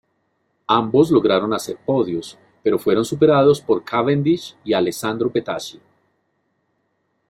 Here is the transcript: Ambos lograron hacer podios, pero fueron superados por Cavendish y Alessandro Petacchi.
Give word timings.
Ambos 0.65 1.11
lograron 1.11 1.53
hacer 1.53 1.77
podios, 1.77 2.35
pero 2.63 2.79
fueron 2.79 3.05
superados 3.05 3.61
por 3.61 3.83
Cavendish 3.83 4.57
y 4.63 4.73
Alessandro 4.73 5.31
Petacchi. 5.31 5.79